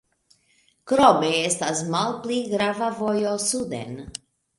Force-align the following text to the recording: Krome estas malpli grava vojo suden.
Krome 0.91 1.29
estas 1.49 1.83
malpli 1.95 2.39
grava 2.55 2.87
vojo 3.03 3.35
suden. 3.45 4.01